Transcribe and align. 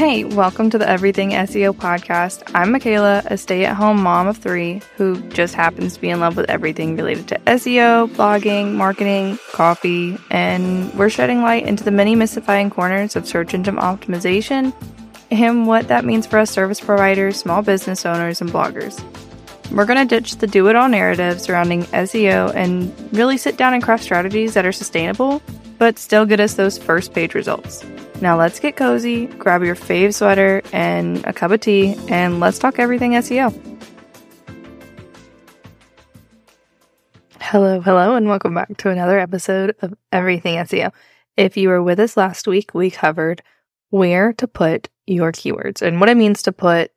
Hey, 0.00 0.24
welcome 0.24 0.70
to 0.70 0.78
the 0.78 0.88
Everything 0.88 1.32
SEO 1.32 1.74
podcast. 1.74 2.50
I'm 2.54 2.72
Michaela, 2.72 3.22
a 3.26 3.36
stay 3.36 3.66
at 3.66 3.76
home 3.76 4.02
mom 4.02 4.28
of 4.28 4.38
three 4.38 4.80
who 4.96 5.20
just 5.28 5.54
happens 5.54 5.92
to 5.92 6.00
be 6.00 6.08
in 6.08 6.20
love 6.20 6.38
with 6.38 6.48
everything 6.48 6.96
related 6.96 7.28
to 7.28 7.38
SEO, 7.40 8.08
blogging, 8.14 8.72
marketing, 8.76 9.38
coffee, 9.52 10.16
and 10.30 10.90
we're 10.94 11.10
shedding 11.10 11.42
light 11.42 11.66
into 11.66 11.84
the 11.84 11.90
many 11.90 12.14
mystifying 12.14 12.70
corners 12.70 13.14
of 13.14 13.28
search 13.28 13.52
engine 13.52 13.76
optimization 13.76 14.72
and 15.30 15.66
what 15.66 15.88
that 15.88 16.06
means 16.06 16.26
for 16.26 16.38
us 16.38 16.50
service 16.50 16.80
providers, 16.80 17.36
small 17.36 17.60
business 17.60 18.06
owners, 18.06 18.40
and 18.40 18.48
bloggers. 18.48 19.04
We're 19.70 19.84
going 19.84 20.08
to 20.08 20.18
ditch 20.18 20.36
the 20.36 20.46
do 20.46 20.68
it 20.68 20.76
all 20.76 20.88
narrative 20.88 21.42
surrounding 21.42 21.82
SEO 21.82 22.54
and 22.54 22.90
really 23.12 23.36
sit 23.36 23.58
down 23.58 23.74
and 23.74 23.82
craft 23.82 24.04
strategies 24.04 24.54
that 24.54 24.64
are 24.64 24.72
sustainable, 24.72 25.42
but 25.80 25.98
still 25.98 26.26
get 26.26 26.38
us 26.40 26.54
those 26.54 26.76
first 26.76 27.14
page 27.14 27.34
results. 27.34 27.82
Now 28.20 28.36
let's 28.36 28.60
get 28.60 28.76
cozy, 28.76 29.26
grab 29.26 29.64
your 29.64 29.74
fave 29.74 30.14
sweater 30.14 30.60
and 30.74 31.24
a 31.24 31.32
cup 31.32 31.52
of 31.52 31.60
tea, 31.60 31.96
and 32.10 32.38
let's 32.38 32.58
talk 32.58 32.78
everything 32.78 33.12
SEO. 33.12 33.50
Hello, 37.40 37.80
hello, 37.80 38.14
and 38.14 38.28
welcome 38.28 38.54
back 38.54 38.76
to 38.76 38.90
another 38.90 39.18
episode 39.18 39.74
of 39.80 39.94
Everything 40.12 40.56
SEO. 40.56 40.92
If 41.38 41.56
you 41.56 41.70
were 41.70 41.82
with 41.82 41.98
us 41.98 42.14
last 42.14 42.46
week, 42.46 42.74
we 42.74 42.90
covered 42.90 43.42
where 43.88 44.34
to 44.34 44.46
put 44.46 44.90
your 45.06 45.32
keywords 45.32 45.80
and 45.80 45.98
what 45.98 46.10
it 46.10 46.16
means 46.18 46.42
to 46.42 46.52
put 46.52 46.92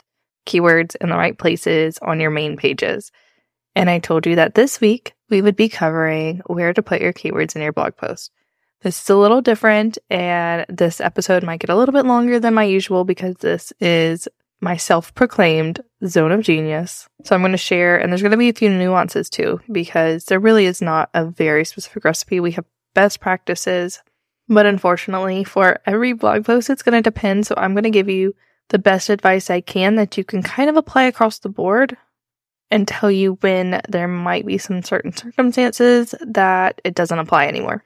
keywords 0.45 0.97
in 0.99 1.07
the 1.07 1.15
right 1.15 1.37
places 1.37 1.99
on 1.99 2.19
your 2.19 2.31
main 2.31 2.57
pages. 2.57 3.13
And 3.77 3.89
I 3.89 3.99
told 3.99 4.27
you 4.27 4.35
that 4.35 4.55
this 4.55 4.81
week 4.81 5.13
we 5.29 5.41
would 5.41 5.55
be 5.55 5.69
covering 5.69 6.41
where 6.47 6.73
to 6.73 6.83
put 6.83 7.01
your 7.01 7.13
keywords 7.13 7.55
in 7.55 7.61
your 7.61 7.71
blog 7.71 7.95
post. 7.95 8.29
This 8.83 9.01
is 9.01 9.09
a 9.09 9.15
little 9.15 9.41
different, 9.41 9.97
and 10.09 10.65
this 10.67 10.99
episode 10.99 11.41
might 11.41 11.61
get 11.61 11.69
a 11.69 11.75
little 11.75 11.93
bit 11.93 12.05
longer 12.05 12.37
than 12.37 12.53
my 12.53 12.65
usual 12.65 13.05
because 13.05 13.37
this 13.37 13.71
is 13.79 14.27
my 14.59 14.75
self 14.75 15.15
proclaimed 15.15 15.79
zone 16.05 16.33
of 16.33 16.41
genius. 16.41 17.07
So 17.23 17.33
I'm 17.33 17.41
going 17.41 17.53
to 17.53 17.57
share, 17.57 17.97
and 17.97 18.11
there's 18.11 18.21
going 18.21 18.31
to 18.31 18.37
be 18.37 18.49
a 18.49 18.53
few 18.53 18.69
nuances 18.69 19.29
too, 19.29 19.61
because 19.71 20.25
there 20.25 20.39
really 20.39 20.65
is 20.65 20.81
not 20.81 21.09
a 21.13 21.25
very 21.25 21.63
specific 21.63 22.03
recipe. 22.03 22.41
We 22.41 22.51
have 22.51 22.65
best 22.93 23.21
practices, 23.21 24.01
but 24.49 24.65
unfortunately, 24.65 25.45
for 25.45 25.79
every 25.85 26.11
blog 26.11 26.43
post, 26.43 26.69
it's 26.69 26.83
going 26.83 27.01
to 27.01 27.09
depend. 27.09 27.47
So 27.47 27.55
I'm 27.55 27.73
going 27.73 27.85
to 27.85 27.89
give 27.89 28.09
you 28.09 28.35
the 28.67 28.79
best 28.79 29.09
advice 29.09 29.49
I 29.49 29.61
can 29.61 29.95
that 29.95 30.17
you 30.17 30.25
can 30.25 30.43
kind 30.43 30.69
of 30.69 30.75
apply 30.75 31.03
across 31.03 31.39
the 31.39 31.47
board 31.47 31.95
and 32.69 32.85
tell 32.85 33.09
you 33.09 33.37
when 33.39 33.81
there 33.87 34.09
might 34.09 34.45
be 34.45 34.57
some 34.57 34.83
certain 34.83 35.15
circumstances 35.15 36.13
that 36.19 36.81
it 36.83 36.95
doesn't 36.95 37.19
apply 37.19 37.47
anymore. 37.47 37.85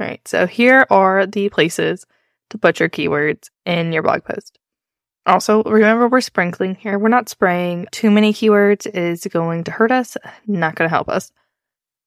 All 0.00 0.06
right, 0.06 0.26
so 0.26 0.46
here 0.46 0.86
are 0.90 1.26
the 1.26 1.48
places 1.48 2.06
to 2.50 2.58
put 2.58 2.80
your 2.80 2.88
keywords 2.88 3.50
in 3.66 3.92
your 3.92 4.02
blog 4.02 4.24
post. 4.24 4.58
Also, 5.26 5.62
remember 5.64 6.08
we're 6.08 6.20
sprinkling 6.20 6.76
here. 6.76 6.98
We're 6.98 7.08
not 7.08 7.28
spraying. 7.28 7.86
Too 7.90 8.10
many 8.10 8.32
keywords 8.32 8.86
is 8.86 9.26
going 9.26 9.64
to 9.64 9.70
hurt 9.70 9.92
us, 9.92 10.16
not 10.46 10.74
going 10.74 10.88
to 10.88 10.94
help 10.94 11.08
us. 11.08 11.32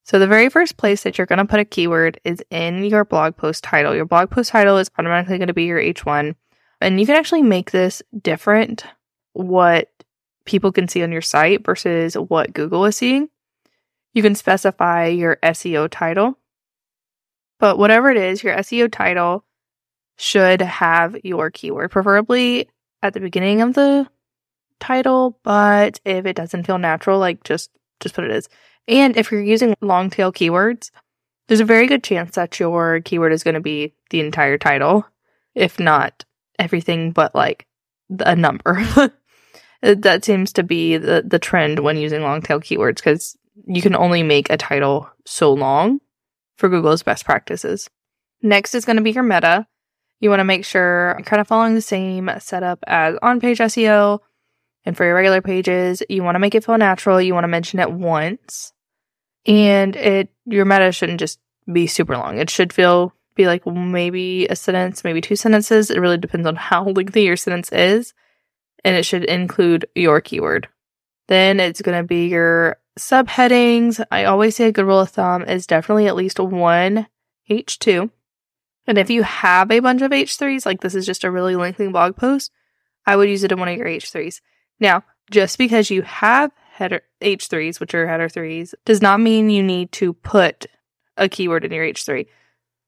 So, 0.03 0.17
the 0.17 0.28
very 0.28 0.50
first 0.50 0.78
place 0.78 1.03
that 1.03 1.17
you're 1.17 1.28
going 1.28 1.38
to 1.38 1.45
put 1.45 1.59
a 1.59 1.66
keyword 1.66 2.19
is 2.23 2.44
in 2.50 2.84
your 2.84 3.06
blog 3.06 3.38
post 3.38 3.64
title. 3.64 3.95
Your 3.95 4.06
blog 4.06 4.31
post 4.31 4.50
title 4.50 4.78
is 4.78 4.89
automatically 4.97 5.38
going 5.38 5.50
to 5.50 5.53
be 5.53 5.66
your 5.66 5.80
H1. 5.80 6.34
And 6.80 7.00
you 7.00 7.06
can 7.06 7.16
actually 7.16 7.44
make 7.44 7.72
this 7.72 8.02
different 8.19 8.84
what 9.34 9.89
people 10.45 10.72
can 10.72 10.88
see 10.88 11.03
on 11.03 11.12
your 11.12 11.22
site 11.22 11.64
versus 11.64 12.16
what 12.16 12.53
Google 12.53 12.86
is 12.86 12.97
seeing. 12.97 13.30
You 14.14 14.23
can 14.23 14.34
specify 14.34 15.06
your 15.06 15.38
SEO 15.44 15.88
title. 15.92 16.38
But 17.62 17.78
whatever 17.78 18.09
it 18.09 18.17
is, 18.17 18.44
your 18.44 18.56
SEO 18.58 18.92
title 18.92 19.46
should 20.18 20.62
have 20.62 21.16
your 21.24 21.52
keyword, 21.52 21.91
preferably 21.91 22.68
at 23.03 23.13
the 23.13 23.19
beginning 23.19 23.62
of 23.62 23.75
the 23.75 24.08
title. 24.80 25.40
But 25.44 26.02
if 26.03 26.25
it 26.25 26.36
doesn't 26.36 26.66
feel 26.66 26.80
natural, 26.80 27.19
like 27.19 27.44
just 27.44 27.69
just 28.00 28.16
put 28.16 28.24
it 28.24 28.31
as. 28.31 28.50
And 28.88 29.16
if 29.16 29.31
you're 29.31 29.44
using 29.44 29.75
long 29.80 30.09
tail 30.09 30.34
keywords, 30.34 30.90
there's 31.47 31.59
a 31.59 31.66
very 31.66 31.86
good 31.86 32.03
chance 32.03 32.34
that 32.34 32.59
your 32.59 33.00
keyword 33.02 33.31
is 33.31 33.44
going 33.44 33.53
to 33.53 33.62
be 33.62 33.94
the 34.09 34.22
entire 34.22 34.57
title, 34.57 35.06
if 35.53 35.80
not 35.80 36.25
everything 36.57 37.12
but 37.12 37.36
like 37.36 37.68
a 38.22 38.36
number. 38.36 38.84
that 39.84 40.25
seems 40.25 40.52
to 40.53 40.63
be 40.63 40.97
the 40.97 41.24
the 41.24 41.38
trend 41.38 41.78
when 41.78 41.97
using 41.97 42.24
long 42.24 42.41
tail 42.41 42.59
keywords 42.59 42.96
because 42.96 43.38
you 43.68 43.84
can 43.84 43.96
only 43.96 44.24
make 44.24 44.50
a 44.50 44.57
title 44.57 45.07
so 45.28 45.53
long 45.53 46.00
for 46.62 46.70
Google's 46.70 47.04
best 47.04 47.26
practices. 47.26 47.90
Next 48.42 48.74
is 48.76 48.86
going 48.86 48.96
to 48.96 49.02
be 49.02 49.12
your 49.12 49.24
meta. 49.24 49.68
You 50.20 50.30
want 50.30 50.40
to 50.40 50.46
make 50.46 50.64
sure 50.64 51.16
you're 51.18 51.26
kind 51.26 51.42
of 51.42 51.48
following 51.48 51.74
the 51.74 51.82
same 51.82 52.30
setup 52.40 52.80
as 52.88 53.18
on 53.22 53.42
page 53.42 53.58
SEO. 53.58 54.20
And 54.86 54.96
for 54.96 55.04
your 55.04 55.16
regular 55.16 55.42
pages, 55.42 56.02
you 56.08 56.24
want 56.24 56.36
to 56.36 56.40
make 56.40 56.56
it 56.56 56.64
feel 56.64 56.78
natural. 56.78 57.22
You 57.22 57.34
want 57.34 57.44
to 57.44 57.50
mention 57.50 57.80
it 57.80 57.92
once. 57.92 58.74
And 59.46 59.96
it 59.96 60.30
your 60.46 60.66
meta 60.66 60.92
shouldn't 60.92 61.20
just 61.20 61.40
be 61.72 61.88
super 61.88 62.16
long. 62.16 62.38
It 62.38 62.50
should 62.50 62.72
feel 62.72 63.14
be 63.36 63.48
like 63.48 63.66
maybe 63.66 64.46
a 64.48 64.56
sentence, 64.56 65.04
maybe 65.04 65.22
two 65.22 65.36
sentences. 65.36 65.90
It 65.90 66.00
really 66.00 66.18
depends 66.18 66.46
on 66.46 66.56
how 66.70 66.86
lengthy 66.86 67.24
your 67.24 67.38
sentence 67.38 67.72
is. 67.72 68.14
And 68.84 68.96
it 68.96 69.04
should 69.04 69.26
include 69.26 69.88
your 69.96 70.22
keyword. 70.22 70.68
Then 71.28 71.60
it's 71.60 71.82
going 71.82 71.98
to 71.98 72.08
be 72.08 72.28
your 72.28 72.78
subheadings, 73.00 74.03
I 74.12 74.25
always 74.25 74.56
say 74.56 74.68
a 74.68 74.72
good 74.72 74.85
rule 74.85 75.00
of 75.00 75.09
thumb 75.09 75.44
is 75.44 75.68
definitely 75.68 76.07
at 76.07 76.16
least 76.16 76.40
one 76.40 77.07
H2. 77.50 78.09
And 78.88 78.97
if 78.97 79.09
you 79.09 79.24
have 79.24 79.72
a 79.72 79.79
bunch 79.79 80.02
of 80.02 80.12
H3s, 80.12 80.66
like 80.66 80.81
this 80.81 80.96
is 80.96 81.06
just 81.06 81.24
a 81.24 81.31
really 81.31 81.56
lengthy 81.56 81.88
blog 81.88 82.16
post, 82.16 82.51
I 83.06 83.16
would 83.16 83.30
use 83.30 83.44
it 83.44 83.51
in 83.51 83.59
one 83.59 83.69
of 83.69 83.78
your 83.78 83.88
H3s. 83.88 84.41
Now, 84.80 85.03
just 85.30 85.57
because 85.57 85.90
you 85.90 86.01
have 86.01 86.51
header 86.72 87.01
H3s, 87.22 87.80
which 87.80 87.94
are 87.94 88.07
header 88.07 88.30
threes, 88.30 88.75
does 88.85 89.01
not 89.01 89.19
mean 89.19 89.50
you 89.50 89.63
need 89.63 89.91
to 89.94 90.13
put 90.13 90.66
a 91.18 91.30
keyword 91.30 91.63
in 91.63 91.72
your 91.72 91.85
H3. 91.85 92.28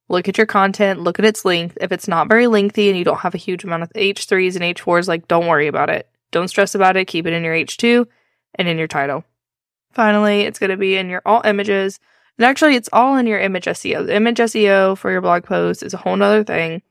Look 0.10 0.28
at 0.28 0.38
your 0.38 0.48
content, 0.48 1.00
look 1.00 1.20
at 1.20 1.26
its 1.26 1.46
length. 1.46 1.78
If 1.80 1.92
it's 1.92 2.08
not 2.08 2.28
very 2.28 2.48
lengthy 2.48 2.90
and 2.90 2.98
you 2.98 3.06
don't 3.06 3.20
have 3.20 3.36
a 3.36 3.40
huge 3.40 3.64
amount 3.64 3.84
of 3.84 3.94
H3s 3.94 4.56
and 4.56 4.76
H4s, 4.76 5.08
like 5.08 5.28
don't 5.28 5.48
worry 5.48 5.68
about 5.68 5.90
it. 5.90 6.10
Don't 6.32 6.48
stress 6.48 6.76
about 6.76 6.98
it. 6.98 7.06
Keep 7.06 7.28
it 7.28 7.34
in 7.34 7.44
your 7.44 7.54
H2 7.54 8.06
and 8.56 8.68
in 8.68 8.78
your 8.78 8.88
title. 8.88 9.24
Finally, 9.94 10.42
it's 10.42 10.60
going 10.60 10.70
to 10.70 10.78
be 10.78 10.96
in 10.96 11.10
your 11.10 11.22
alt 11.26 11.46
images. 11.46 12.00
And 12.38 12.46
actually, 12.46 12.76
it's 12.76 12.90
all 12.92 13.16
in 13.18 13.28
your 13.28 13.40
image 13.40 13.66
SEO. 13.66 14.06
The 14.06 14.16
image 14.16 14.38
SEO 14.38 14.98
for 14.98 15.12
your 15.12 15.22
blog 15.22 15.44
post 15.44 15.84
is 15.84 15.94
a 15.94 15.98
whole 15.98 16.16
nother 16.16 16.44
thing. 16.44 16.82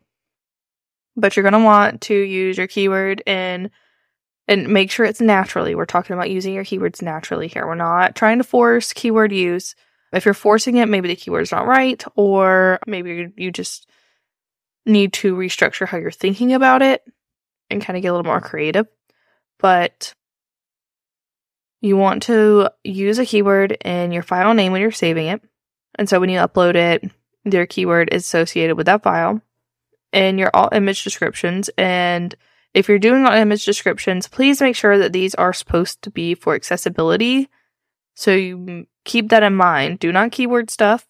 But 1.16 1.36
you're 1.36 1.42
going 1.42 1.52
to 1.52 1.58
want 1.60 2.00
to 2.02 2.14
use 2.14 2.56
your 2.56 2.68
keyword 2.68 3.22
in 3.26 3.70
and 4.48 4.68
make 4.68 4.90
sure 4.90 5.04
it's 5.04 5.20
naturally. 5.20 5.74
We're 5.74 5.84
talking 5.84 6.14
about 6.14 6.30
using 6.30 6.54
your 6.54 6.64
keywords 6.64 7.02
naturally 7.02 7.48
here. 7.48 7.66
We're 7.66 7.74
not 7.74 8.16
trying 8.16 8.38
to 8.38 8.44
force 8.44 8.92
keyword 8.92 9.32
use. 9.32 9.74
If 10.12 10.24
you're 10.24 10.34
forcing 10.34 10.76
it, 10.76 10.88
maybe 10.88 11.08
the 11.08 11.16
keyword's 11.16 11.52
not 11.52 11.66
right, 11.66 12.02
or 12.16 12.78
maybe 12.86 13.32
you 13.36 13.50
just 13.50 13.88
need 14.84 15.12
to 15.14 15.34
restructure 15.34 15.86
how 15.86 15.96
you're 15.96 16.10
thinking 16.10 16.52
about 16.52 16.82
it 16.82 17.02
and 17.70 17.80
kind 17.80 17.96
of 17.96 18.02
get 18.02 18.08
a 18.08 18.12
little 18.12 18.30
more 18.30 18.40
creative. 18.40 18.86
But 19.58 20.14
you 21.82 21.96
want 21.96 22.22
to 22.22 22.70
use 22.84 23.18
a 23.18 23.26
keyword 23.26 23.72
in 23.84 24.12
your 24.12 24.22
file 24.22 24.54
name 24.54 24.72
when 24.72 24.80
you're 24.80 24.92
saving 24.92 25.26
it. 25.26 25.42
And 25.96 26.08
so 26.08 26.20
when 26.20 26.30
you 26.30 26.38
upload 26.38 26.76
it, 26.76 27.10
their 27.44 27.66
keyword 27.66 28.08
is 28.12 28.22
associated 28.22 28.76
with 28.76 28.86
that 28.86 29.02
file 29.02 29.42
and 30.12 30.38
your 30.38 30.50
alt 30.54 30.74
image 30.74 31.02
descriptions. 31.02 31.68
And 31.76 32.34
if 32.72 32.88
you're 32.88 33.00
doing 33.00 33.26
alt 33.26 33.34
image 33.34 33.64
descriptions, 33.64 34.28
please 34.28 34.60
make 34.60 34.76
sure 34.76 34.96
that 34.96 35.12
these 35.12 35.34
are 35.34 35.52
supposed 35.52 36.00
to 36.02 36.10
be 36.10 36.36
for 36.36 36.54
accessibility. 36.54 37.50
So 38.14 38.32
you 38.32 38.86
keep 39.04 39.30
that 39.30 39.42
in 39.42 39.56
mind. 39.56 39.98
Do 39.98 40.12
not 40.12 40.30
keyword 40.30 40.70
stuff 40.70 41.08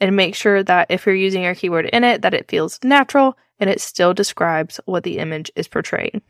and 0.00 0.14
make 0.14 0.34
sure 0.34 0.62
that 0.62 0.90
if 0.90 1.06
you're 1.06 1.14
using 1.14 1.44
your 1.44 1.54
keyword 1.54 1.86
in 1.86 2.04
it, 2.04 2.20
that 2.22 2.34
it 2.34 2.50
feels 2.50 2.78
natural 2.84 3.38
and 3.58 3.70
it 3.70 3.80
still 3.80 4.12
describes 4.12 4.80
what 4.84 5.02
the 5.02 5.18
image 5.18 5.50
is 5.56 5.66
portraying. 5.66 6.20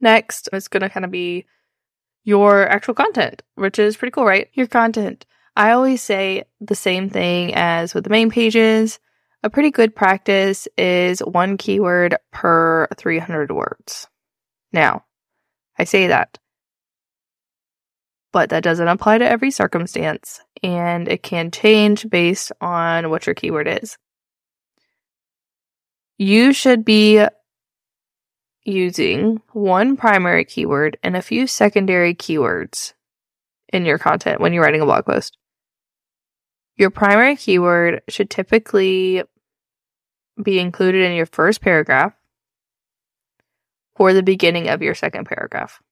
Next, 0.00 0.48
it's 0.52 0.68
going 0.68 0.82
to 0.82 0.90
kind 0.90 1.04
of 1.04 1.12
be 1.12 1.46
your 2.28 2.68
actual 2.68 2.92
content, 2.92 3.40
which 3.54 3.78
is 3.78 3.96
pretty 3.96 4.10
cool, 4.10 4.26
right? 4.26 4.50
Your 4.52 4.66
content. 4.66 5.24
I 5.56 5.70
always 5.70 6.02
say 6.02 6.44
the 6.60 6.74
same 6.74 7.08
thing 7.08 7.54
as 7.54 7.94
with 7.94 8.04
the 8.04 8.10
main 8.10 8.30
pages. 8.30 8.98
A 9.42 9.48
pretty 9.48 9.70
good 9.70 9.96
practice 9.96 10.68
is 10.76 11.20
one 11.20 11.56
keyword 11.56 12.18
per 12.30 12.86
300 12.98 13.50
words. 13.50 14.08
Now, 14.74 15.06
I 15.78 15.84
say 15.84 16.08
that, 16.08 16.36
but 18.30 18.50
that 18.50 18.62
doesn't 18.62 18.86
apply 18.86 19.16
to 19.18 19.26
every 19.26 19.50
circumstance, 19.50 20.42
and 20.62 21.08
it 21.08 21.22
can 21.22 21.50
change 21.50 22.10
based 22.10 22.52
on 22.60 23.08
what 23.08 23.26
your 23.26 23.34
keyword 23.34 23.68
is. 23.68 23.96
You 26.18 26.52
should 26.52 26.84
be 26.84 27.24
using 28.68 29.40
one 29.52 29.96
primary 29.96 30.44
keyword 30.44 30.98
and 31.02 31.16
a 31.16 31.22
few 31.22 31.46
secondary 31.46 32.14
keywords 32.14 32.92
in 33.72 33.84
your 33.84 33.98
content 33.98 34.40
when 34.40 34.52
you're 34.52 34.62
writing 34.62 34.80
a 34.80 34.84
blog 34.84 35.06
post. 35.06 35.36
Your 36.76 36.90
primary 36.90 37.36
keyword 37.36 38.02
should 38.08 38.30
typically 38.30 39.22
be 40.42 40.58
included 40.60 41.02
in 41.02 41.16
your 41.16 41.26
first 41.26 41.60
paragraph. 41.60 42.12
or 43.96 44.12
the 44.12 44.22
beginning 44.22 44.68
of 44.68 44.80
your 44.80 44.94
second 44.94 45.24
paragraph. 45.26 45.82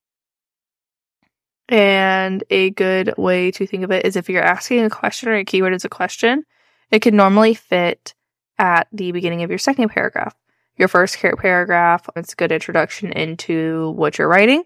And 1.69 2.45
a 2.51 2.71
good 2.71 3.13
way 3.19 3.51
to 3.51 3.67
think 3.67 3.83
of 3.83 3.91
it 3.91 4.07
is 4.07 4.15
if 4.15 4.29
you're 4.29 4.43
asking 4.43 4.85
a 4.85 4.91
question 4.91 5.29
or 5.29 5.35
a 5.35 5.45
keyword 5.45 5.75
is 5.75 5.85
a 5.85 5.89
question, 5.89 6.45
it 6.93 7.01
can 7.03 7.17
normally 7.17 7.55
fit 7.55 8.15
at 8.59 8.87
the 8.93 9.11
beginning 9.11 9.43
of 9.43 9.51
your 9.51 9.59
second 9.59 9.89
paragraph. 9.89 10.37
Your 10.77 10.89
first 10.89 11.19
paragraph, 11.19 12.09
it's 12.17 12.35
a 12.35 12.37
good 12.37 12.53
introduction 12.53 13.13
into 13.13 13.91
what 13.97 14.19
you're 14.19 14.29
writing 14.29 14.63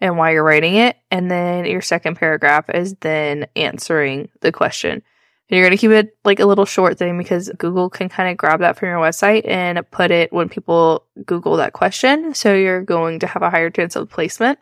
and 0.00 0.16
why 0.16 0.32
you're 0.32 0.42
writing 0.44 0.74
it. 0.74 0.96
And 1.10 1.30
then 1.30 1.66
your 1.66 1.82
second 1.82 2.16
paragraph 2.16 2.70
is 2.70 2.94
then 3.00 3.46
answering 3.54 4.30
the 4.40 4.52
question. 4.52 4.92
And 4.92 5.58
you're 5.58 5.66
going 5.66 5.76
to 5.76 5.80
keep 5.80 5.90
it 5.90 6.16
like 6.24 6.40
a 6.40 6.46
little 6.46 6.64
short 6.64 6.98
thing 6.98 7.18
because 7.18 7.50
Google 7.58 7.90
can 7.90 8.08
kind 8.08 8.30
of 8.30 8.38
grab 8.38 8.60
that 8.60 8.78
from 8.78 8.88
your 8.88 8.98
website 8.98 9.46
and 9.46 9.88
put 9.90 10.10
it 10.10 10.32
when 10.32 10.48
people 10.48 11.04
Google 11.26 11.56
that 11.58 11.74
question. 11.74 12.34
So 12.34 12.54
you're 12.54 12.82
going 12.82 13.20
to 13.20 13.26
have 13.26 13.42
a 13.42 13.50
higher 13.50 13.68
chance 13.68 13.94
of 13.96 14.08
placement, 14.08 14.58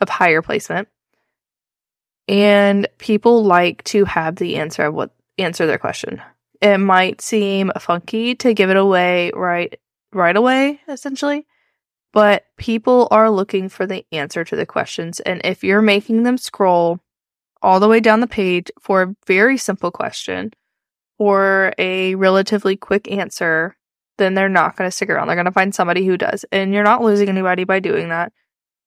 of 0.00 0.08
higher 0.08 0.40
placement. 0.40 0.86
And 2.28 2.86
people 2.98 3.44
like 3.44 3.82
to 3.84 4.04
have 4.04 4.36
the 4.36 4.56
answer 4.56 4.84
of 4.84 4.94
what 4.94 5.10
answer 5.36 5.66
their 5.66 5.78
question. 5.78 6.22
It 6.60 6.78
might 6.78 7.20
seem 7.20 7.72
funky 7.78 8.34
to 8.36 8.54
give 8.54 8.70
it 8.70 8.76
away 8.76 9.30
right 9.34 9.78
right 10.12 10.36
away, 10.36 10.80
essentially 10.88 11.46
but 12.12 12.44
people 12.56 13.08
are 13.10 13.30
looking 13.30 13.68
for 13.68 13.86
the 13.86 14.04
answer 14.12 14.44
to 14.44 14.56
the 14.56 14.66
questions. 14.66 15.20
And 15.20 15.40
if 15.44 15.62
you're 15.62 15.82
making 15.82 16.22
them 16.22 16.38
scroll 16.38 16.98
all 17.62 17.78
the 17.78 17.88
way 17.88 18.00
down 18.00 18.20
the 18.20 18.26
page 18.26 18.70
for 18.80 19.02
a 19.02 19.14
very 19.26 19.56
simple 19.56 19.90
question 19.90 20.52
or 21.18 21.72
a 21.78 22.14
relatively 22.16 22.76
quick 22.76 23.10
answer, 23.10 23.76
then 24.18 24.34
they're 24.34 24.48
not 24.48 24.76
going 24.76 24.88
to 24.88 24.94
stick 24.94 25.10
around. 25.10 25.28
They're 25.28 25.36
going 25.36 25.46
to 25.46 25.52
find 25.52 25.74
somebody 25.74 26.04
who 26.04 26.16
does. 26.16 26.44
And 26.50 26.74
you're 26.74 26.82
not 26.82 27.02
losing 27.02 27.28
anybody 27.28 27.64
by 27.64 27.80
doing 27.80 28.08
that. 28.08 28.32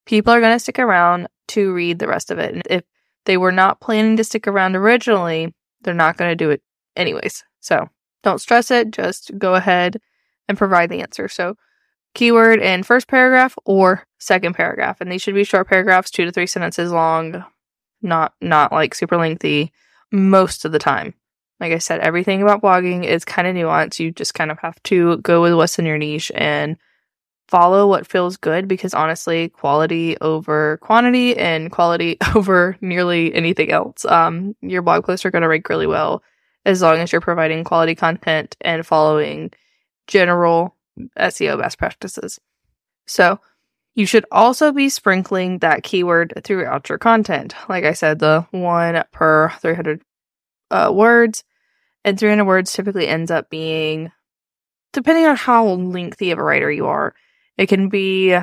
People 0.06 0.34
are 0.34 0.42
going 0.42 0.56
to 0.56 0.60
stick 0.60 0.80
around 0.80 1.28
to 1.50 1.74
read 1.74 2.00
the 2.00 2.08
rest 2.08 2.30
of 2.30 2.40
it. 2.40 2.54
And 2.54 2.64
if 2.70 2.84
they 3.26 3.38
were 3.38 3.52
not 3.52 3.80
planning 3.80 4.18
to 4.18 4.24
stick 4.24 4.48
around 4.48 4.76
originally, 4.76 5.54
they're 5.82 5.94
not 5.94 6.18
going 6.18 6.32
to 6.32 6.36
do 6.36 6.50
it 6.50 6.62
anyways. 6.96 7.44
So 7.64 7.90
don't 8.24 8.42
stress 8.42 8.72
it. 8.72 8.92
Just 8.92 9.38
go 9.38 9.56
ahead 9.56 10.00
and 10.48 10.58
provide 10.58 10.90
the 10.90 11.02
answer. 11.02 11.28
So 11.28 11.56
keyword 12.14 12.60
in 12.60 12.84
first 12.84 13.08
paragraph 13.08 13.56
or 13.66 14.06
second 14.20 14.54
paragraph. 14.54 15.02
And 15.02 15.12
these 15.12 15.22
should 15.22 15.36
be 15.36 15.44
short 15.44 15.68
paragraphs, 15.68 16.12
two 16.12 16.26
to 16.26 16.32
three 16.32 16.48
sentences 16.48 16.92
long, 16.92 17.44
not 18.02 18.34
not 18.42 18.72
like 18.72 18.94
super 18.94 19.18
lengthy 19.18 19.72
most 20.12 20.66
of 20.66 20.72
the 20.72 20.80
time. 20.80 21.14
Like 21.60 21.72
I 21.72 21.78
said, 21.78 22.02
everything 22.02 22.42
about 22.42 22.62
blogging 22.62 23.06
is 23.06 23.24
kind 23.24 23.48
of 23.48 23.56
nuanced. 23.56 24.00
You 24.00 24.12
just 24.12 24.34
kind 24.34 24.52
of 24.52 24.60
have 24.60 24.82
to 24.84 25.18
go 25.18 25.42
with 25.42 25.54
what's 25.54 25.80
in 25.80 25.86
your 25.86 25.98
niche 25.98 26.32
and 26.36 26.78
follow 27.48 27.88
what 27.88 28.08
feels 28.08 28.36
good 28.36 28.68
because 28.68 28.94
honestly, 28.94 29.50
quality 29.50 30.18
over 30.20 30.78
quantity 30.78 31.38
and 31.38 31.72
quality 31.72 32.18
over 32.36 32.78
nearly 32.82 33.34
anything 33.34 33.72
else. 33.72 34.04
Um, 34.06 34.56
your 34.62 34.82
blog 34.82 35.06
posts 35.06 35.26
are 35.26 35.32
going 35.32 35.44
to 35.44 35.48
rank 35.48 35.70
really 35.70 35.88
well 35.88 36.24
as 36.66 36.82
long 36.82 36.98
as 36.98 37.12
you're 37.12 37.22
providing 37.22 37.64
quality 37.64 37.96
content 37.96 38.56
and 38.62 38.86
following 38.86 39.52
general 40.08 40.76
SEO 41.18 41.60
best 41.60 41.78
practices. 41.78 42.40
So 43.06 43.40
you 43.96 44.06
should 44.06 44.26
also 44.32 44.72
be 44.72 44.90
sprinkling 44.90 45.60
that 45.60 45.84
keyword 45.84 46.42
throughout 46.44 46.90
your 46.90 46.98
content. 46.98 47.54
Like 47.70 47.84
I 47.84 47.94
said, 47.94 48.20
the 48.20 48.46
one 48.52 49.04
per 49.12 49.50
300 49.60 50.02
uh, 50.72 50.92
words. 50.94 51.44
And 52.06 52.20
300 52.20 52.44
words 52.44 52.74
typically 52.74 53.08
ends 53.08 53.32
up 53.32 53.50
being, 53.50 54.12
depending 54.92 55.26
on 55.26 55.38
how 55.38 55.66
lengthy 55.66 56.32
of 56.32 56.40
a 56.40 56.44
writer 56.44 56.70
you 56.70 56.88
are, 56.88 57.14
it 57.58 57.68
can 57.68 57.88
be 57.88 58.38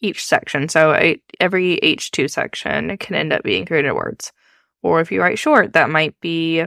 each 0.00 0.24
section. 0.24 0.68
So 0.68 1.14
every 1.40 1.78
H2 1.82 2.30
section 2.30 2.96
can 2.96 3.16
end 3.16 3.32
up 3.32 3.42
being 3.42 3.66
300 3.66 3.94
words. 3.94 4.32
Or 4.82 5.00
if 5.00 5.10
you 5.10 5.20
write 5.20 5.38
short, 5.38 5.72
that 5.72 5.90
might 5.90 6.18
be 6.20 6.64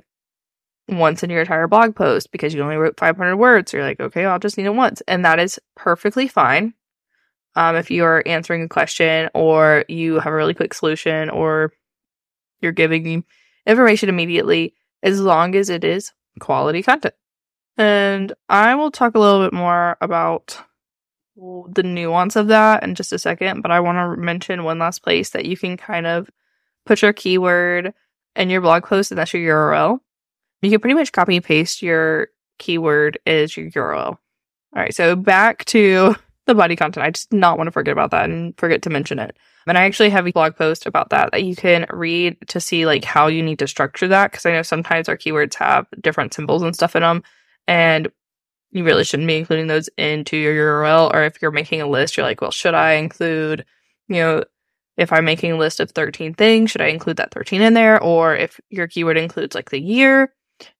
once 0.89 1.23
in 1.23 1.29
your 1.29 1.41
entire 1.41 1.67
blog 1.67 1.95
post 1.95 2.31
because 2.31 2.53
you 2.53 2.61
only 2.61 2.75
wrote 2.75 2.99
500 2.99 3.37
words. 3.37 3.71
So 3.71 3.77
you're 3.77 3.85
like, 3.85 3.99
okay, 3.99 4.25
I'll 4.25 4.39
just 4.39 4.57
need 4.57 4.65
it 4.65 4.75
once. 4.75 5.01
And 5.07 5.23
that 5.25 5.39
is 5.39 5.59
perfectly 5.75 6.27
fine. 6.27 6.73
Um, 7.55 7.75
if 7.75 7.91
you 7.91 8.03
are 8.03 8.23
answering 8.25 8.63
a 8.63 8.69
question 8.69 9.29
or 9.33 9.85
you 9.87 10.19
have 10.19 10.31
a 10.31 10.35
really 10.35 10.53
quick 10.53 10.73
solution 10.73 11.29
or 11.29 11.73
you're 12.61 12.71
giving 12.71 13.23
information 13.65 14.09
immediately, 14.09 14.73
as 15.03 15.19
long 15.19 15.55
as 15.55 15.69
it 15.69 15.83
is 15.83 16.11
quality 16.39 16.83
content. 16.83 17.15
And 17.77 18.33
I 18.49 18.75
will 18.75 18.91
talk 18.91 19.15
a 19.15 19.19
little 19.19 19.43
bit 19.43 19.53
more 19.53 19.97
about 20.01 20.61
the 21.37 21.83
nuance 21.83 22.35
of 22.35 22.47
that 22.47 22.83
in 22.83 22.95
just 22.95 23.13
a 23.13 23.19
second, 23.19 23.61
but 23.61 23.71
I 23.71 23.79
want 23.79 23.97
to 23.97 24.21
mention 24.21 24.63
one 24.63 24.79
last 24.79 25.03
place 25.03 25.29
that 25.29 25.45
you 25.45 25.55
can 25.55 25.77
kind 25.77 26.05
of 26.05 26.29
put 26.85 27.01
your 27.01 27.13
keyword 27.13 27.93
in 28.35 28.49
your 28.49 28.61
blog 28.61 28.83
post, 28.83 29.11
and 29.11 29.17
that's 29.17 29.33
your 29.33 29.71
URL. 29.71 29.99
You 30.61 30.69
can 30.69 30.79
pretty 30.79 30.95
much 30.95 31.11
copy 31.11 31.35
and 31.35 31.45
paste 31.45 31.81
your 31.81 32.27
keyword 32.57 33.19
as 33.25 33.55
your 33.55 33.69
URL. 33.69 34.07
All 34.07 34.19
right, 34.75 34.93
so 34.93 35.15
back 35.15 35.65
to 35.65 36.15
the 36.45 36.55
body 36.55 36.75
content. 36.75 37.05
I 37.05 37.11
just 37.11 37.31
not 37.31 37.57
want 37.57 37.67
to 37.67 37.71
forget 37.71 37.91
about 37.91 38.11
that 38.11 38.29
and 38.29 38.57
forget 38.57 38.81
to 38.83 38.89
mention 38.89 39.19
it. 39.19 39.37
And 39.67 39.77
I 39.77 39.83
actually 39.83 40.09
have 40.09 40.27
a 40.27 40.31
blog 40.31 40.55
post 40.55 40.85
about 40.87 41.11
that 41.11 41.31
that 41.31 41.43
you 41.43 41.55
can 41.55 41.85
read 41.91 42.37
to 42.47 42.59
see 42.59 42.87
like 42.87 43.03
how 43.03 43.27
you 43.27 43.43
need 43.43 43.59
to 43.59 43.67
structure 43.67 44.07
that 44.07 44.31
because 44.31 44.45
I 44.45 44.51
know 44.51 44.63
sometimes 44.63 45.07
our 45.07 45.17
keywords 45.17 45.53
have 45.55 45.85
different 46.01 46.33
symbols 46.33 46.63
and 46.63 46.73
stuff 46.73 46.95
in 46.95 47.03
them, 47.03 47.23
and 47.67 48.09
you 48.71 48.83
really 48.83 49.03
shouldn't 49.03 49.27
be 49.27 49.37
including 49.37 49.67
those 49.67 49.89
into 49.97 50.37
your 50.37 50.81
URL. 50.81 51.13
Or 51.13 51.23
if 51.23 51.41
you're 51.41 51.51
making 51.51 51.81
a 51.81 51.87
list, 51.87 52.17
you're 52.17 52.25
like, 52.25 52.41
well, 52.41 52.51
should 52.51 52.73
I 52.73 52.93
include, 52.93 53.65
you 54.07 54.15
know, 54.15 54.43
if 54.97 55.13
I'm 55.13 55.25
making 55.25 55.51
a 55.51 55.57
list 55.57 55.79
of 55.79 55.91
13 55.91 56.33
things, 56.33 56.71
should 56.71 56.81
I 56.81 56.87
include 56.87 57.17
that 57.17 57.31
13 57.31 57.61
in 57.61 57.73
there? 57.73 58.01
Or 58.01 58.35
if 58.35 58.59
your 58.69 58.87
keyword 58.87 59.17
includes 59.17 59.55
like 59.55 59.69
the 59.69 59.79
year, 59.79 60.33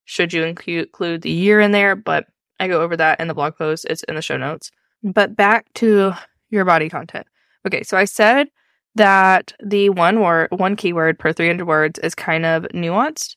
should 0.04 0.32
you 0.32 0.44
include 0.44 1.22
the 1.22 1.30
year 1.30 1.60
in 1.60 1.72
there? 1.72 1.96
But 1.96 2.26
I 2.58 2.68
go 2.68 2.82
over 2.82 2.96
that 2.96 3.20
in 3.20 3.28
the 3.28 3.34
blog 3.34 3.56
post. 3.56 3.86
It's 3.88 4.02
in 4.04 4.14
the 4.14 4.22
show 4.22 4.36
notes. 4.36 4.70
But 5.02 5.36
back 5.36 5.72
to 5.74 6.12
your 6.50 6.64
body 6.64 6.88
content. 6.88 7.26
Okay, 7.66 7.82
so 7.82 7.96
I 7.96 8.04
said 8.04 8.48
that 8.94 9.52
the 9.64 9.90
one 9.90 10.20
word, 10.20 10.48
one 10.50 10.76
keyword 10.76 11.18
per 11.18 11.32
300 11.32 11.66
words 11.66 11.98
is 12.00 12.14
kind 12.14 12.44
of 12.44 12.64
nuanced. 12.74 13.36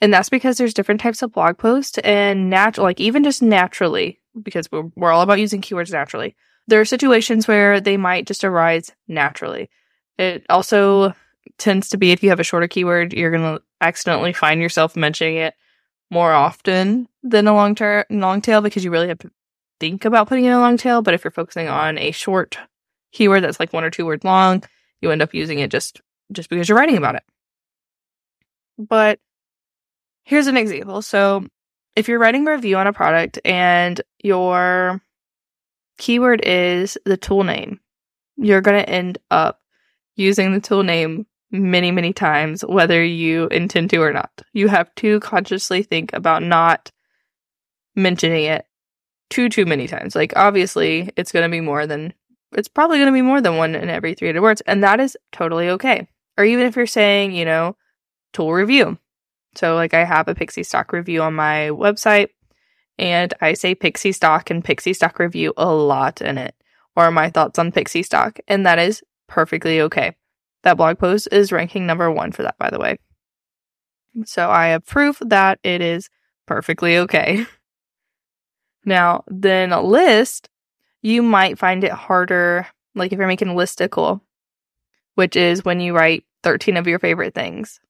And 0.00 0.12
that's 0.12 0.28
because 0.28 0.58
there's 0.58 0.74
different 0.74 1.00
types 1.00 1.22
of 1.22 1.32
blog 1.32 1.58
posts 1.58 1.98
and 1.98 2.50
natural, 2.50 2.84
like 2.84 3.00
even 3.00 3.22
just 3.22 3.42
naturally, 3.42 4.20
because 4.42 4.70
we're, 4.72 4.90
we're 4.96 5.12
all 5.12 5.22
about 5.22 5.38
using 5.38 5.60
keywords 5.60 5.92
naturally. 5.92 6.34
There 6.66 6.80
are 6.80 6.84
situations 6.84 7.46
where 7.46 7.80
they 7.80 7.96
might 7.96 8.26
just 8.26 8.44
arise 8.44 8.92
naturally. 9.06 9.70
It 10.18 10.44
also 10.48 11.14
tends 11.58 11.88
to 11.90 11.98
be 11.98 12.12
if 12.12 12.22
you 12.22 12.30
have 12.30 12.40
a 12.40 12.44
shorter 12.44 12.68
keyword, 12.68 13.12
you're 13.12 13.30
going 13.30 13.56
to 13.56 13.62
accidentally 13.80 14.32
find 14.32 14.60
yourself 14.60 14.96
mentioning 14.96 15.36
it 15.36 15.54
more 16.12 16.32
often 16.32 17.08
than 17.22 17.48
a 17.48 17.54
long 17.54 17.74
term 17.74 18.04
long 18.10 18.42
tail 18.42 18.60
because 18.60 18.84
you 18.84 18.90
really 18.90 19.08
have 19.08 19.18
to 19.18 19.30
think 19.80 20.04
about 20.04 20.28
putting 20.28 20.44
in 20.44 20.52
a 20.52 20.60
long 20.60 20.76
tail. 20.76 21.00
But 21.00 21.14
if 21.14 21.24
you're 21.24 21.30
focusing 21.30 21.68
on 21.68 21.96
a 21.98 22.10
short 22.10 22.58
keyword 23.12 23.42
that's 23.42 23.58
like 23.58 23.72
one 23.72 23.82
or 23.82 23.90
two 23.90 24.04
words 24.04 24.22
long, 24.22 24.62
you 25.00 25.10
end 25.10 25.22
up 25.22 25.32
using 25.32 25.58
it 25.58 25.70
just 25.70 26.02
just 26.30 26.50
because 26.50 26.68
you're 26.68 26.76
writing 26.76 26.98
about 26.98 27.14
it. 27.14 27.22
But 28.78 29.20
here's 30.24 30.48
an 30.48 30.58
example. 30.58 31.00
So 31.00 31.46
if 31.96 32.08
you're 32.08 32.18
writing 32.18 32.46
a 32.46 32.52
review 32.52 32.76
on 32.76 32.86
a 32.86 32.92
product 32.92 33.38
and 33.44 33.98
your 34.22 35.00
keyword 35.96 36.42
is 36.44 36.98
the 37.06 37.16
tool 37.16 37.44
name, 37.44 37.80
you're 38.36 38.60
going 38.60 38.78
to 38.82 38.88
end 38.88 39.16
up 39.30 39.60
using 40.14 40.52
the 40.52 40.60
tool 40.60 40.82
name 40.82 41.26
many, 41.52 41.90
many 41.90 42.12
times, 42.12 42.64
whether 42.64 43.04
you 43.04 43.46
intend 43.48 43.90
to 43.90 43.98
or 43.98 44.12
not. 44.12 44.30
You 44.54 44.68
have 44.68 44.92
to 44.96 45.20
consciously 45.20 45.82
think 45.82 46.12
about 46.14 46.42
not 46.42 46.90
mentioning 47.94 48.44
it 48.44 48.66
too, 49.28 49.48
too 49.48 49.66
many 49.66 49.86
times. 49.86 50.16
Like, 50.16 50.32
obviously, 50.34 51.10
it's 51.16 51.30
going 51.30 51.44
to 51.44 51.54
be 51.54 51.60
more 51.60 51.86
than, 51.86 52.14
it's 52.52 52.68
probably 52.68 52.96
going 52.96 53.06
to 53.06 53.12
be 53.12 53.22
more 53.22 53.40
than 53.40 53.58
one 53.58 53.74
in 53.74 53.90
every 53.90 54.14
300 54.14 54.40
words, 54.40 54.62
and 54.62 54.82
that 54.82 54.98
is 54.98 55.16
totally 55.30 55.68
okay. 55.70 56.08
Or 56.38 56.44
even 56.44 56.66
if 56.66 56.74
you're 56.74 56.86
saying, 56.86 57.32
you 57.32 57.44
know, 57.44 57.76
tool 58.32 58.52
review. 58.52 58.98
So, 59.54 59.74
like, 59.74 59.92
I 59.92 60.04
have 60.04 60.28
a 60.28 60.34
PixiStock 60.34 60.92
review 60.92 61.22
on 61.22 61.34
my 61.34 61.68
website, 61.70 62.28
and 62.98 63.34
I 63.42 63.52
say 63.52 63.74
PixiStock 63.74 64.50
and 64.50 64.64
PixiStock 64.64 65.18
review 65.18 65.52
a 65.58 65.70
lot 65.70 66.22
in 66.22 66.38
it, 66.38 66.54
or 66.96 67.10
my 67.10 67.28
thoughts 67.28 67.58
on 67.58 67.72
PixiStock, 67.72 68.40
and 68.48 68.64
that 68.64 68.78
is 68.78 69.02
perfectly 69.28 69.82
okay. 69.82 70.16
That 70.62 70.76
blog 70.76 70.98
post 70.98 71.28
is 71.32 71.52
ranking 71.52 71.86
number 71.86 72.10
one 72.10 72.32
for 72.32 72.42
that, 72.42 72.58
by 72.58 72.70
the 72.70 72.78
way. 72.78 72.98
So 74.24 74.50
I 74.50 74.68
have 74.68 74.86
proof 74.86 75.18
that 75.20 75.58
it 75.62 75.80
is 75.80 76.08
perfectly 76.46 76.98
okay. 76.98 77.46
Now, 78.84 79.22
then 79.28 79.72
a 79.72 79.80
list, 79.80 80.48
you 81.02 81.22
might 81.22 81.58
find 81.58 81.84
it 81.84 81.92
harder, 81.92 82.66
like 82.96 83.12
if 83.12 83.18
you're 83.18 83.28
making 83.28 83.48
a 83.48 83.54
listicle, 83.54 84.20
which 85.14 85.36
is 85.36 85.64
when 85.64 85.80
you 85.80 85.94
write 85.94 86.24
13 86.42 86.76
of 86.76 86.88
your 86.88 86.98
favorite 86.98 87.34
things. 87.34 87.80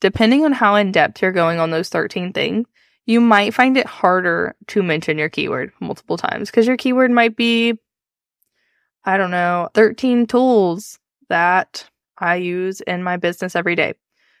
Depending 0.00 0.44
on 0.44 0.52
how 0.52 0.76
in 0.76 0.92
depth 0.92 1.20
you're 1.20 1.32
going 1.32 1.58
on 1.58 1.70
those 1.70 1.88
13 1.88 2.32
things, 2.32 2.66
you 3.06 3.20
might 3.20 3.54
find 3.54 3.76
it 3.76 3.86
harder 3.86 4.54
to 4.68 4.82
mention 4.82 5.18
your 5.18 5.28
keyword 5.28 5.72
multiple 5.80 6.16
times 6.16 6.48
because 6.48 6.66
your 6.66 6.76
keyword 6.76 7.10
might 7.10 7.36
be 7.36 7.74
I 9.02 9.16
don't 9.16 9.30
know, 9.30 9.68
13 9.74 10.26
tools 10.26 10.98
that 11.28 11.88
I 12.20 12.36
use 12.36 12.80
in 12.82 13.02
my 13.02 13.16
business 13.16 13.56
every 13.56 13.74
day. 13.74 13.94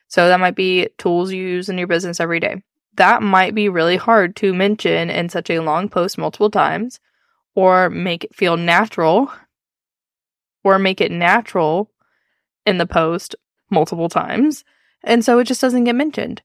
So 0.08 0.28
that 0.28 0.40
might 0.40 0.56
be 0.56 0.88
tools 0.98 1.32
you 1.32 1.42
use 1.42 1.68
in 1.68 1.78
your 1.78 1.86
business 1.86 2.20
every 2.20 2.40
day. 2.40 2.62
That 2.96 3.22
might 3.22 3.54
be 3.54 3.68
really 3.68 3.96
hard 3.96 4.36
to 4.36 4.52
mention 4.52 5.10
in 5.10 5.28
such 5.28 5.50
a 5.50 5.60
long 5.60 5.88
post 5.88 6.18
multiple 6.18 6.50
times 6.50 6.98
or 7.54 7.88
make 7.90 8.24
it 8.24 8.34
feel 8.34 8.56
natural 8.56 9.30
or 10.64 10.78
make 10.78 11.00
it 11.00 11.12
natural 11.12 11.90
in 12.66 12.78
the 12.78 12.86
post 12.86 13.36
multiple 13.70 14.08
times. 14.08 14.64
And 15.02 15.24
so 15.24 15.38
it 15.38 15.44
just 15.44 15.60
doesn't 15.60 15.84
get 15.84 15.94
mentioned. 15.94 16.42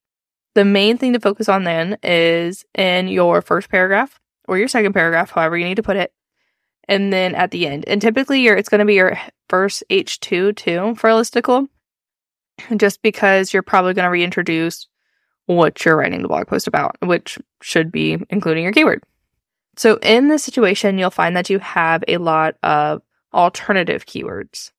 The 0.53 0.65
main 0.65 0.97
thing 0.97 1.13
to 1.13 1.19
focus 1.19 1.49
on 1.49 1.65
then 1.65 1.97
is 2.01 2.63
in 2.75 3.09
your 3.09 3.41
first 3.41 3.69
paragraph 3.69 4.19
or 4.47 4.57
your 4.57 4.69
second 4.69 4.93
paragraph, 4.93 5.31
however 5.31 5.57
you 5.57 5.65
need 5.65 5.75
to 5.75 5.83
put 5.83 5.97
it, 5.97 6.13
and 6.87 7.11
then 7.11 7.35
at 7.35 7.51
the 7.51 7.67
end. 7.67 7.85
And 7.87 8.01
typically, 8.01 8.41
your 8.41 8.55
it's 8.55 8.69
going 8.69 8.79
to 8.79 8.85
be 8.85 8.95
your 8.95 9.17
first 9.49 9.83
H2 9.89 10.55
too 10.55 10.95
for 10.95 11.09
a 11.09 11.13
listicle, 11.13 11.67
just 12.77 13.01
because 13.01 13.53
you're 13.53 13.63
probably 13.63 13.93
going 13.93 14.05
to 14.05 14.11
reintroduce 14.11 14.87
what 15.45 15.85
you're 15.85 15.97
writing 15.97 16.21
the 16.21 16.27
blog 16.27 16.47
post 16.47 16.67
about, 16.67 16.97
which 17.01 17.37
should 17.61 17.91
be 17.91 18.17
including 18.29 18.63
your 18.63 18.73
keyword. 18.73 19.03
So, 19.77 19.97
in 20.01 20.29
this 20.29 20.43
situation, 20.43 20.97
you'll 20.97 21.11
find 21.11 21.35
that 21.35 21.49
you 21.49 21.59
have 21.59 22.03
a 22.07 22.17
lot 22.17 22.55
of 22.63 23.01
alternative 23.33 24.05
keywords. 24.05 24.71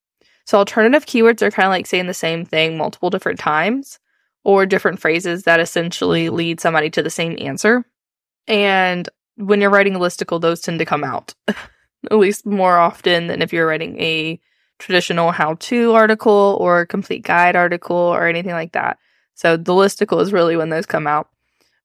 So, 0.46 0.58
alternative 0.58 1.06
keywords 1.06 1.42
are 1.42 1.50
kind 1.50 1.66
of 1.66 1.70
like 1.70 1.86
saying 1.86 2.06
the 2.06 2.14
same 2.14 2.44
thing 2.44 2.78
multiple 2.78 3.10
different 3.10 3.38
times 3.38 3.98
or 4.44 4.64
different 4.64 5.00
phrases 5.00 5.42
that 5.42 5.60
essentially 5.60 6.30
lead 6.30 6.60
somebody 6.60 6.88
to 6.90 7.02
the 7.02 7.10
same 7.10 7.36
answer. 7.40 7.84
And 8.46 9.08
when 9.36 9.60
you're 9.60 9.70
writing 9.70 9.96
a 9.96 9.98
listicle, 9.98 10.40
those 10.40 10.60
tend 10.60 10.78
to 10.78 10.84
come 10.84 11.04
out 11.04 11.34
at 12.10 12.18
least 12.18 12.46
more 12.46 12.78
often 12.78 13.26
than 13.26 13.42
if 13.42 13.52
you're 13.52 13.66
writing 13.66 14.00
a 14.00 14.40
traditional 14.78 15.32
how 15.32 15.54
to 15.54 15.92
article 15.92 16.56
or 16.60 16.86
complete 16.86 17.22
guide 17.22 17.56
article 17.56 17.96
or 17.96 18.26
anything 18.26 18.52
like 18.52 18.72
that. 18.72 18.98
So 19.34 19.56
the 19.56 19.72
listicle 19.72 20.20
is 20.20 20.32
really 20.32 20.56
when 20.56 20.70
those 20.70 20.86
come 20.86 21.06
out. 21.06 21.28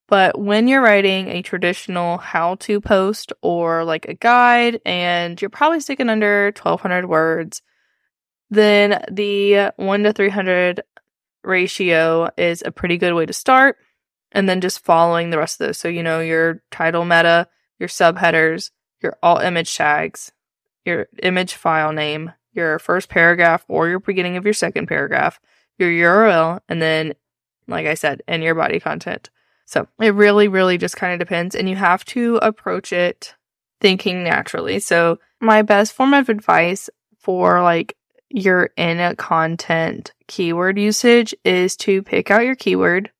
But 0.08 0.38
when 0.38 0.68
you're 0.68 0.82
writing 0.82 1.30
a 1.30 1.42
traditional 1.42 2.18
how 2.18 2.56
to 2.56 2.82
post 2.82 3.32
or 3.42 3.86
like 3.86 4.06
a 4.08 4.14
guide 4.14 4.82
and 4.86 5.42
you're 5.42 5.50
probably 5.50 5.80
sticking 5.80 6.10
under 6.10 6.48
1200 6.48 7.08
words, 7.08 7.62
then 8.50 9.06
the 9.10 9.72
1 9.78 10.04
to 10.04 10.12
300 10.12 10.82
ratio 11.44 12.30
is 12.38 12.62
a 12.66 12.72
pretty 12.72 12.98
good 12.98 13.14
way 13.14 13.26
to 13.26 13.34
start. 13.34 13.78
And 14.34 14.48
then 14.48 14.62
just 14.62 14.84
following 14.84 15.30
the 15.30 15.38
rest 15.38 15.60
of 15.60 15.68
those. 15.68 15.78
So, 15.78 15.88
you 15.88 16.04
know, 16.04 16.20
your 16.20 16.62
title 16.72 17.06
meta, 17.06 17.48
your 17.80 17.90
subheaders, 17.90 18.72
your 19.02 19.18
alt 19.22 19.44
image 19.44 19.76
tags, 19.76 20.32
your 20.86 21.08
image 21.22 21.54
file 21.54 21.92
name, 21.92 22.34
your 22.54 22.80
first 22.80 23.10
paragraph 23.10 23.66
or 23.68 23.88
your 23.88 24.00
beginning 24.00 24.38
of 24.38 24.46
your 24.46 24.54
second 24.54 24.88
paragraph, 24.88 25.40
your 25.78 25.90
URL, 25.90 26.60
and 26.70 26.82
then, 26.82 27.14
like 27.68 27.88
I 27.88 27.94
said, 27.94 28.22
and 28.28 28.44
your 28.44 28.56
body 28.56 28.80
content. 28.80 29.30
So 29.66 29.88
it 30.00 30.14
really, 30.14 30.48
really 30.48 30.78
just 30.78 30.98
kind 30.98 31.14
of 31.14 31.20
depends. 31.20 31.56
And 31.56 31.70
you 31.70 31.76
have 31.76 32.04
to 32.06 32.38
approach 32.38 32.92
it 32.92 33.36
thinking 33.80 34.24
naturally. 34.24 34.80
So, 34.80 35.20
my 35.40 35.62
best 35.62 35.94
form 35.94 36.14
of 36.14 36.30
advice 36.30 36.90
for 37.18 37.62
like 37.62 37.96
your 38.30 38.70
in 38.78 39.16
content 39.16 40.14
keyword 40.28 40.78
usage 40.78 41.34
is 41.44 41.76
to 41.78 42.04
pick 42.04 42.30
out 42.32 42.46
your 42.46 42.56
keyword 42.56 43.12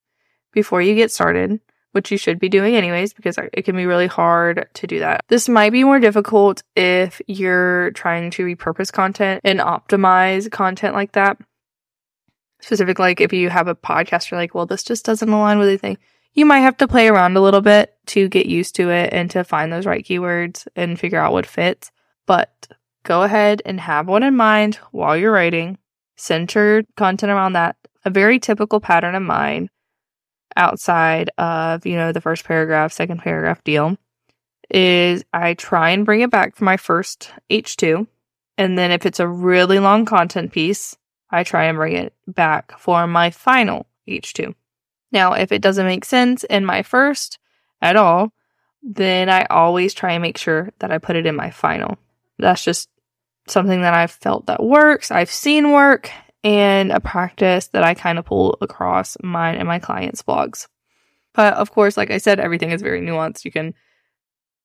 before 0.54 0.82
you 0.82 0.96
get 0.96 1.12
started, 1.12 1.60
which 1.92 2.12
you 2.12 2.18
should 2.18 2.40
be 2.40 2.50
doing 2.50 2.76
anyways, 2.76 3.14
because 3.14 3.38
it 3.38 3.64
can 3.64 3.76
be 3.76 3.86
really 3.86 4.08
hard 4.08 4.68
to 4.74 4.88
do 4.88 5.00
that. 5.00 5.26
This 5.28 5.50
might 5.50 5.72
be 5.72 5.84
more 5.84 6.00
difficult 6.00 6.64
if 6.76 7.22
you're 7.28 7.92
trying 7.92 8.32
to 8.32 8.46
repurpose 8.46 8.92
content 8.92 9.42
and 9.44 9.60
optimize 9.60 10.50
content 10.50 10.96
like 10.96 11.14
that. 11.14 11.38
Specific, 12.62 13.00
like 13.00 13.20
if 13.20 13.34
you 13.34 13.50
have 13.50 13.68
a 13.68 13.76
podcast, 13.76 14.30
you're 14.30 14.40
like, 14.40 14.54
well, 14.54 14.66
this 14.66 14.84
just 14.84 15.04
doesn't 15.04 15.30
align 15.30 15.58
with 15.58 15.68
anything. 15.68 15.98
You 16.34 16.46
might 16.46 16.60
have 16.60 16.78
to 16.78 16.88
play 16.88 17.08
around 17.08 17.36
a 17.36 17.42
little 17.42 17.62
bit 17.62 17.94
to 18.08 18.30
get 18.30 18.46
used 18.46 18.76
to 18.76 18.90
it 18.90 19.12
and 19.12 19.30
to 19.32 19.44
find 19.44 19.74
those 19.74 19.86
right 19.86 20.06
keywords 20.06 20.68
and 20.76 21.00
figure 21.00 21.20
out 21.20 21.34
what 21.34 21.46
fits. 21.46 21.92
But 22.26 22.70
go 23.04 23.24
ahead 23.24 23.62
and 23.66 23.82
have 23.82 24.08
one 24.08 24.24
in 24.24 24.38
mind 24.38 24.76
while 24.92 25.18
you're 25.18 25.32
writing. 25.32 25.78
Center 26.16 26.84
content 26.96 27.32
around 27.32 27.54
that. 27.54 27.76
A 28.06 28.10
very 28.10 28.40
typical 28.40 28.80
pattern 28.80 29.16
of 29.16 29.24
mine 29.24 29.70
outside 30.56 31.30
of, 31.38 31.86
you 31.86 31.96
know, 31.96 32.12
the 32.12 32.22
first 32.22 32.46
paragraph, 32.46 32.94
second 32.94 33.20
paragraph 33.20 33.64
deal 33.64 33.98
is 34.70 35.24
I 35.34 35.54
try 35.54 35.92
and 35.92 36.06
bring 36.06 36.22
it 36.22 36.32
back 36.32 36.56
for 36.56 36.64
my 36.64 36.78
first 36.78 37.32
H2. 37.50 38.08
And 38.58 38.78
then 38.78 38.92
if 38.92 39.06
it's 39.06 39.20
a 39.20 39.28
really 39.28 39.80
long 39.80 40.06
content 40.06 40.52
piece, 40.52 40.96
I 41.30 41.44
try 41.44 41.66
and 41.66 41.78
bring 41.78 41.96
it 41.96 42.14
back 42.28 42.78
for 42.78 43.08
my 43.08 43.32
final 43.32 43.88
H2. 44.08 44.54
Now, 45.12 45.34
if 45.34 45.52
it 45.52 45.62
doesn't 45.62 45.86
make 45.86 46.06
sense 46.06 46.44
in 46.44 46.66
my 46.66 46.84
first 46.84 47.38
at 47.82 47.96
all, 47.96 48.32
then 48.84 49.30
I 49.30 49.46
always 49.50 49.94
try 49.94 50.14
and 50.14 50.22
make 50.22 50.38
sure 50.38 50.72
that 50.80 50.92
I 50.92 50.98
put 50.98 51.16
it 51.16 51.26
in 51.26 51.36
my 51.36 51.52
final. 51.52 51.98
That's 52.40 52.64
just 52.64 52.90
something 53.48 53.82
that 53.82 53.94
I've 53.94 54.12
felt 54.12 54.46
that 54.48 54.64
works, 54.64 55.12
I've 55.12 55.32
seen 55.32 55.72
work, 55.72 56.12
and 56.44 56.92
a 56.92 57.00
practice 57.00 57.68
that 57.68 57.84
I 57.84 57.94
kind 57.94 58.18
of 58.18 58.26
pull 58.26 58.58
across 58.62 59.18
mine 59.22 59.56
and 59.56 59.68
my 59.68 59.80
clients' 59.80 60.24
blogs. 60.24 60.68
But 61.34 61.54
of 61.54 61.72
course, 61.72 61.98
like 61.98 62.12
I 62.12 62.18
said, 62.18 62.40
everything 62.40 62.72
is 62.72 62.82
very 62.82 63.02
nuanced. 63.02 63.46
You 63.46 63.52
can 63.52 63.74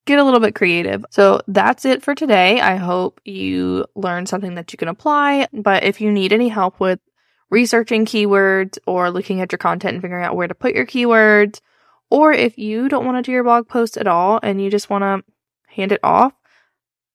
get 0.06 0.18
a 0.18 0.24
little 0.24 0.40
bit 0.40 0.54
creative. 0.54 1.04
So 1.10 1.40
that's 1.48 1.84
it 1.84 2.02
for 2.02 2.14
today. 2.14 2.60
I 2.60 2.76
hope 2.76 3.20
you 3.24 3.86
learned 3.94 4.28
something 4.28 4.54
that 4.54 4.72
you 4.72 4.76
can 4.78 4.88
apply. 4.88 5.48
But 5.52 5.84
if 5.84 6.00
you 6.00 6.10
need 6.10 6.32
any 6.32 6.48
help 6.48 6.80
with 6.80 7.00
researching 7.50 8.06
keywords 8.06 8.78
or 8.86 9.10
looking 9.10 9.40
at 9.40 9.52
your 9.52 9.58
content 9.58 9.94
and 9.94 10.02
figuring 10.02 10.24
out 10.24 10.36
where 10.36 10.48
to 10.48 10.54
put 10.54 10.74
your 10.74 10.86
keywords, 10.86 11.60
or 12.10 12.32
if 12.32 12.56
you 12.56 12.88
don't 12.88 13.04
want 13.04 13.18
to 13.18 13.22
do 13.22 13.32
your 13.32 13.44
blog 13.44 13.68
post 13.68 13.96
at 13.96 14.06
all 14.06 14.40
and 14.42 14.62
you 14.62 14.70
just 14.70 14.90
want 14.90 15.02
to 15.02 15.32
hand 15.72 15.92
it 15.92 16.00
off, 16.02 16.32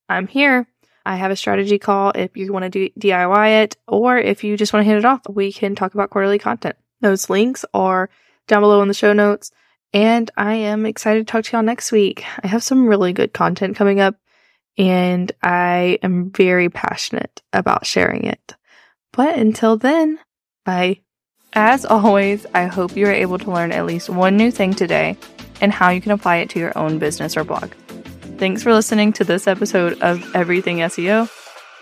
I'm 0.08 0.26
here. 0.26 0.68
I 1.04 1.16
have 1.16 1.30
a 1.30 1.36
strategy 1.36 1.78
call 1.78 2.12
if 2.14 2.36
you 2.36 2.52
want 2.52 2.64
to 2.64 2.70
do 2.70 2.88
DIY 2.98 3.64
it 3.64 3.76
or 3.86 4.18
if 4.18 4.44
you 4.44 4.56
just 4.56 4.72
want 4.72 4.84
to 4.84 4.88
hand 4.88 4.98
it 4.98 5.04
off. 5.04 5.22
We 5.28 5.52
can 5.52 5.74
talk 5.74 5.94
about 5.94 6.10
quarterly 6.10 6.38
content. 6.38 6.76
Those 7.00 7.28
links 7.28 7.64
are 7.74 8.10
down 8.46 8.62
below 8.62 8.82
in 8.82 8.88
the 8.88 8.94
show 8.94 9.12
notes. 9.12 9.50
And 9.92 10.30
I 10.36 10.54
am 10.54 10.86
excited 10.86 11.26
to 11.26 11.30
talk 11.30 11.44
to 11.44 11.56
y'all 11.56 11.62
next 11.62 11.92
week. 11.92 12.24
I 12.42 12.46
have 12.46 12.62
some 12.62 12.86
really 12.86 13.12
good 13.12 13.32
content 13.32 13.76
coming 13.76 14.00
up 14.00 14.16
and 14.78 15.30
I 15.42 15.98
am 16.02 16.30
very 16.30 16.70
passionate 16.70 17.42
about 17.52 17.84
sharing 17.86 18.24
it. 18.24 18.54
But 19.12 19.38
until 19.38 19.76
then, 19.76 20.18
bye. 20.64 21.00
As 21.52 21.84
always, 21.84 22.46
I 22.54 22.66
hope 22.66 22.96
you 22.96 23.06
are 23.06 23.12
able 23.12 23.38
to 23.38 23.50
learn 23.50 23.72
at 23.72 23.84
least 23.84 24.08
one 24.08 24.38
new 24.38 24.50
thing 24.50 24.72
today 24.72 25.18
and 25.60 25.70
how 25.70 25.90
you 25.90 26.00
can 26.00 26.12
apply 26.12 26.36
it 26.36 26.50
to 26.50 26.58
your 26.58 26.76
own 26.78 26.98
business 26.98 27.36
or 27.36 27.44
blog. 27.44 27.72
Thanks 28.42 28.64
for 28.64 28.74
listening 28.74 29.12
to 29.12 29.22
this 29.22 29.46
episode 29.46 30.02
of 30.02 30.34
Everything 30.34 30.78
SEO. 30.78 31.30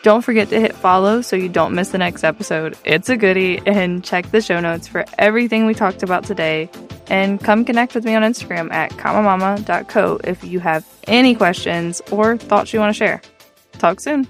Don't 0.03 0.21
forget 0.21 0.51
to 0.51 0.61
hit 0.61 0.75
follow 0.75 1.23
so 1.23 1.35
you 1.35 1.49
don't 1.49 1.75
miss 1.75 1.89
the 1.89 1.97
next 1.97 2.23
episode. 2.23 2.77
It's 2.85 3.09
a 3.09 3.17
goodie, 3.17 3.63
and 3.65 4.05
check 4.05 4.31
the 4.31 4.43
show 4.43 4.61
notes 4.61 4.87
for 4.87 5.07
everything 5.17 5.65
we 5.65 5.73
talked 5.73 6.03
about 6.03 6.25
today. 6.25 6.69
And 7.07 7.41
come 7.43 7.65
connect 7.65 7.95
with 7.95 8.05
me 8.05 8.15
on 8.15 8.21
Instagram 8.21 8.71
at 8.75 8.91
commamama.co 8.91 10.21
if 10.23 10.45
you 10.45 10.61
have 10.61 10.87
any 11.05 11.35
questions 11.35 12.03
or 12.13 12.37
thoughts 12.37 12.75
you 12.75 12.79
want 12.79 12.95
to 12.95 12.99
share. 12.99 13.23
Talk 13.79 13.99
soon. 13.99 14.29